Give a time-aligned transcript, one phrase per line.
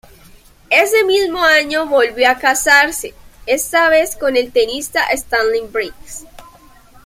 [0.71, 3.13] Ese mismo año volvió a casarse,
[3.45, 6.25] esta vez con el tenista Stanley Briggs.